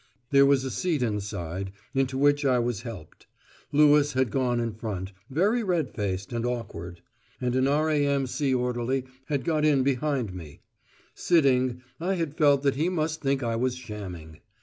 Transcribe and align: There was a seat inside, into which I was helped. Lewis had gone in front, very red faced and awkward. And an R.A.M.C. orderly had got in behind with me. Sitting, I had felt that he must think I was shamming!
There 0.31 0.47
was 0.47 0.63
a 0.63 0.71
seat 0.71 1.03
inside, 1.03 1.71
into 1.93 2.17
which 2.17 2.43
I 2.43 2.57
was 2.57 2.81
helped. 2.81 3.27
Lewis 3.71 4.13
had 4.13 4.31
gone 4.31 4.59
in 4.59 4.73
front, 4.73 5.11
very 5.29 5.61
red 5.61 5.91
faced 5.93 6.33
and 6.33 6.43
awkward. 6.43 7.03
And 7.39 7.55
an 7.55 7.67
R.A.M.C. 7.67 8.51
orderly 8.51 9.05
had 9.25 9.43
got 9.45 9.63
in 9.63 9.83
behind 9.83 10.31
with 10.31 10.35
me. 10.37 10.61
Sitting, 11.13 11.83
I 11.99 12.15
had 12.15 12.35
felt 12.35 12.63
that 12.63 12.77
he 12.77 12.89
must 12.89 13.21
think 13.21 13.43
I 13.43 13.55
was 13.55 13.75
shamming! 13.75 14.39